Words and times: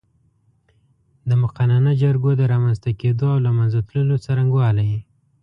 د 1.29 1.31
مقننه 1.43 1.91
جرګو 2.01 2.31
د 2.37 2.41
رامنځ 2.53 2.77
ته 2.83 2.89
کېدو 3.01 3.25
او 3.33 3.39
له 3.45 3.51
منځه 3.57 3.79
تللو 3.89 4.15
څرنګوالی 4.25 4.91